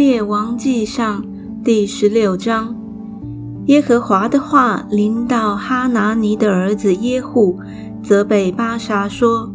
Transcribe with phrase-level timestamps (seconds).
[0.00, 1.22] 列王记上
[1.62, 2.74] 第十六章，
[3.66, 7.58] 耶和华的话临到哈拿尼的儿子耶户，
[8.02, 9.52] 责备巴沙说：“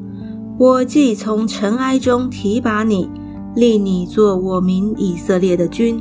[0.59, 3.09] 我既从尘埃中提拔你，
[3.55, 5.99] 立你做我民以色列的君，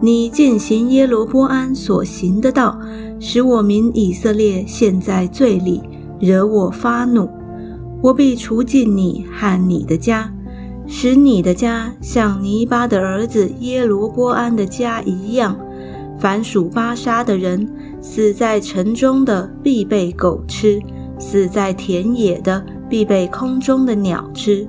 [0.00, 2.80] 你践行耶罗波安所行的道，
[3.20, 5.82] 使我民以色列陷在罪里，
[6.18, 7.28] 惹我发怒，
[8.02, 10.32] 我必除尽你和你的家。”
[10.86, 15.56] 使你的家像尼巴的儿子耶罗波安的家一样，
[16.18, 17.66] 凡属巴沙的人，
[18.00, 20.80] 死在城中的必被狗吃，
[21.18, 24.66] 死在田野的必被空中的鸟吃。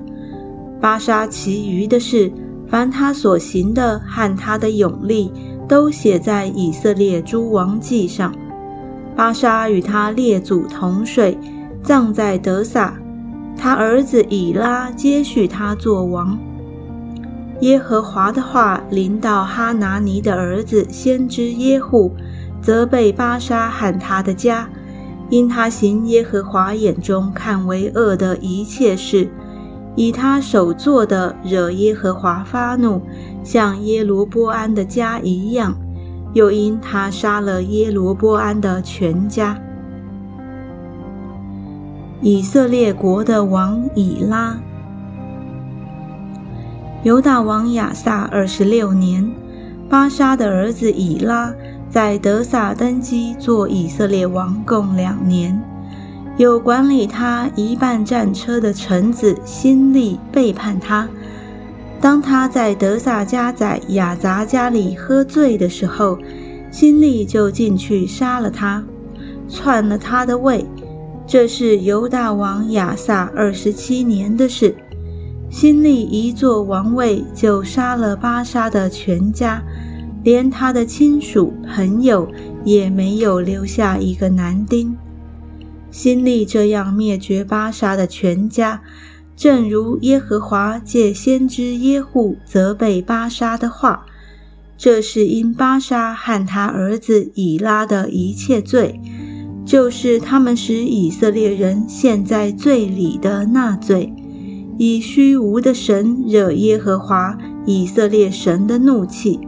[0.80, 2.32] 巴沙其余的事，
[2.66, 5.32] 凡他所行的和他的勇力，
[5.68, 8.34] 都写在以色列诸王记上。
[9.16, 11.38] 巴沙与他列祖同水，
[11.82, 12.98] 葬在德萨。
[13.56, 16.38] 他儿子以拉接续他做王。
[17.60, 22.12] 耶和华的话临到哈拿尼的儿子先知耶户，
[22.60, 24.68] 责备巴沙和他的家，
[25.30, 29.28] 因他行耶和华眼中看为恶的一切事，
[29.94, 33.00] 以他手做的惹耶和华发怒，
[33.42, 35.74] 像耶罗波安的家一样，
[36.34, 39.58] 又因他杀了耶罗波安的全家。
[42.26, 44.58] 以色列国的王以拉，
[47.02, 49.30] 犹大王亚撒二十六年，
[49.90, 51.52] 巴沙的儿子以拉
[51.90, 55.62] 在德萨登基做以色列王，共两年。
[56.38, 61.06] 有管理他一半战车的臣子辛利背叛他。
[62.00, 66.18] 当他在德萨家宰亚杂家里喝醉的时候，
[66.70, 68.82] 辛利就进去杀了他，
[69.46, 70.64] 篡了他的位。
[71.26, 74.74] 这是犹大王亚撒二十七年的事。
[75.50, 79.62] 新立一座王位，就杀了巴沙的全家，
[80.22, 82.28] 连他的亲属朋友
[82.64, 84.96] 也没有留下一个男丁。
[85.90, 88.82] 新立这样灭绝巴沙的全家，
[89.36, 94.04] 正如耶和华借先知耶户责备巴沙的话。
[94.76, 99.00] 这是因巴沙和他儿子以拉的一切罪。
[99.64, 104.12] 就是他们使以色列人陷在罪里的那罪，
[104.76, 109.40] 以虚无的神惹耶和华以色列神的怒气。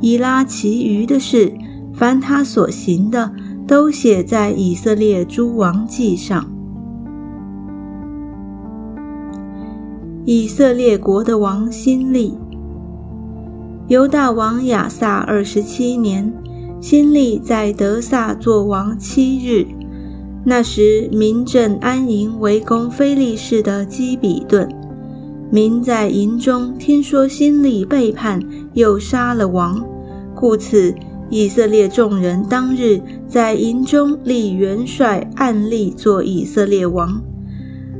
[0.00, 1.52] 以拉其余的事，
[1.92, 3.32] 凡他所行的，
[3.66, 6.50] 都写在以色列诸王记上。
[10.24, 12.34] 以色列国的王新立，
[13.88, 16.32] 犹大王亚撒二十七年。
[16.80, 19.66] 新立在德萨作王七日，
[20.44, 24.68] 那时民正安营围攻非利士的基比顿。
[25.50, 28.40] 民在营中听说新立背叛，
[28.74, 29.84] 又杀了王，
[30.34, 30.94] 故此
[31.30, 37.20] 以色列众人当日在营中立元帅暗利做以色列王。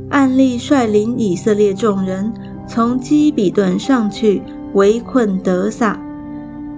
[0.09, 2.31] 暗利率领以色列众人
[2.67, 4.41] 从基比顿上去
[4.73, 5.99] 围困德萨。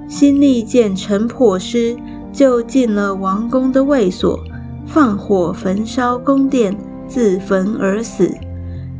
[0.09, 1.95] 新立见城破失，
[2.33, 4.43] 就进了王宫的卫所，
[4.87, 6.75] 放火焚烧宫殿，
[7.07, 8.35] 自焚而死。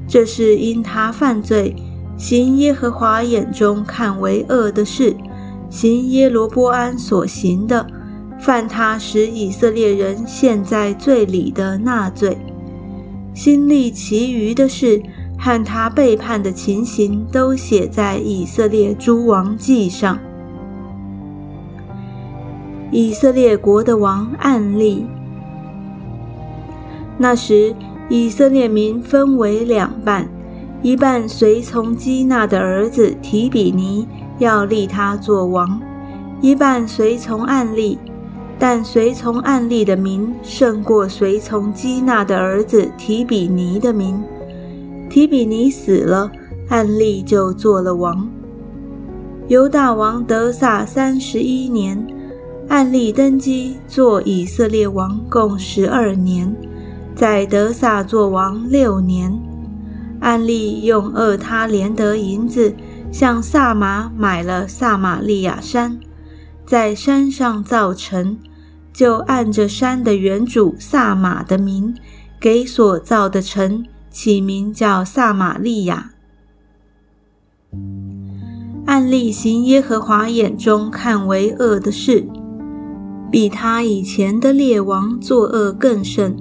[0.07, 1.75] 这是因他犯罪，
[2.15, 5.15] 行耶和华眼中看为恶的事，
[5.67, 7.87] 行耶罗波安所行的，
[8.39, 12.37] 犯他使以色列人陷在罪里的那罪。
[13.33, 15.01] 新立其余的事
[15.39, 20.19] 和他背叛的情形，都写在以色列诸王记上。
[22.91, 25.05] 以色列国的王案例。
[27.17, 27.75] 那时，
[28.09, 30.27] 以色列民分为两半，
[30.81, 34.07] 一半随从基纳的儿子提比尼，
[34.39, 35.79] 要立他做王；
[36.41, 37.99] 一半随从案例，
[38.57, 44.19] 但随从案例的民胜过随从基纳的儿子提比尼的民。
[45.09, 46.31] 提比尼死了，
[46.69, 48.27] 案例就做了王。
[49.47, 52.18] 犹大王德萨三十一年。
[52.69, 56.55] 案例登基做以色列王，共十二年，
[57.15, 59.37] 在德萨做王六年。
[60.19, 62.75] 案例用厄他连德银子
[63.11, 65.99] 向萨马买了萨玛利亚山，
[66.63, 68.37] 在山上造城，
[68.93, 71.95] 就按着山的原主萨马的名，
[72.39, 76.11] 给所造的城起名叫萨玛利亚。
[78.85, 82.27] 案例行耶和华眼中看为恶的事。
[83.31, 86.35] 比他以前的列王作恶更甚，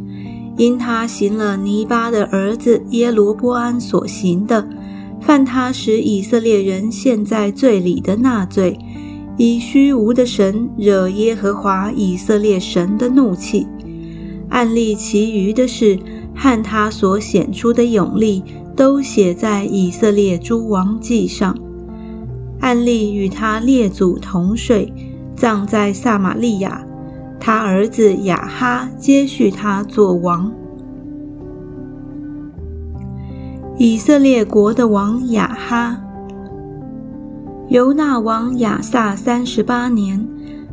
[0.56, 4.66] 因他行了尼巴的儿子耶罗波安所行的，
[5.20, 8.78] 犯他使以色列人陷在罪里的那罪，
[9.36, 13.66] 以虚无的神惹耶和华以色列神的怒气。
[14.48, 15.98] 案例其余的事
[16.34, 18.42] 和他所显出的勇力，
[18.74, 21.54] 都写在以色列诸王记上。
[22.60, 24.92] 案例与他列祖同睡，
[25.38, 26.84] 葬在撒玛利亚。
[27.40, 30.52] 他儿子雅哈接续他做王。
[33.78, 35.96] 以色列国的王雅哈，
[37.68, 40.26] 犹大王亚萨三十八年，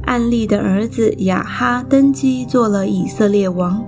[0.06, 3.86] 暗利的儿子雅哈登基做了以色列王。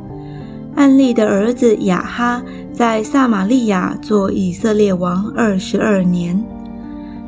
[0.75, 6.39] 暗利的儿子雅哈在撒玛利亚做以色列王二十二年。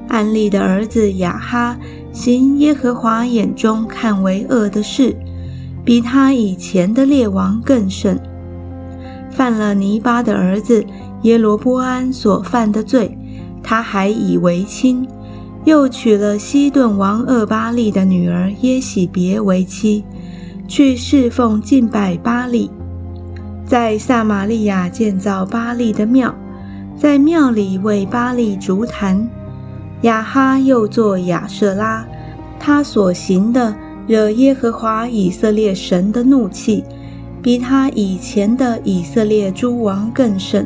[0.07, 1.75] 暗利的儿子雅哈
[2.19, 5.15] 行耶和华眼中看为恶的事，
[5.85, 8.19] 比他以前的列王更甚，
[9.31, 10.85] 犯了尼巴的儿子。
[11.21, 13.17] 耶罗波安所犯的罪，
[13.63, 15.07] 他还以为亲，
[15.63, 20.03] 又娶了西顿王厄巴利的女儿耶喜别为妻，
[20.67, 22.69] 去侍奉敬拜巴利，
[23.65, 26.35] 在撒玛利亚建造巴利的庙，
[26.97, 29.25] 在庙里为巴利烛坛。
[30.03, 32.05] 亚哈又作亚舍拉，
[32.57, 33.75] 他所行的
[34.07, 36.83] 惹耶和华以色列神的怒气，
[37.41, 40.65] 比他以前的以色列诸王更甚。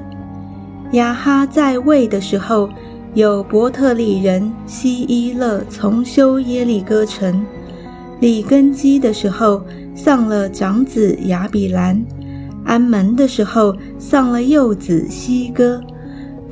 [0.91, 2.69] 亚哈在位的时候，
[3.15, 7.43] 有伯特利人希伊勒重修耶利哥城；
[8.19, 9.63] 立根基的时候，
[9.95, 11.97] 丧了长子亚比兰；
[12.63, 15.81] 安门的时候，丧了幼子希哥。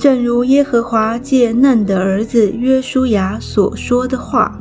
[0.02, 4.61] 正如耶和华借嫩的儿子约书亚所说的话。